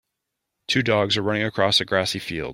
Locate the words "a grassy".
1.79-2.17